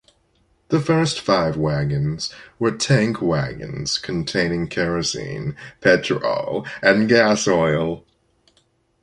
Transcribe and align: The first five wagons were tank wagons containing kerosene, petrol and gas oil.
The 0.69 0.79
first 0.79 1.19
five 1.21 1.55
wagons 1.55 2.33
were 2.57 2.71
tank 2.71 3.21
wagons 3.21 3.99
containing 3.99 4.67
kerosene, 4.67 5.55
petrol 5.79 6.65
and 6.81 7.07
gas 7.07 7.47
oil. 7.47 8.03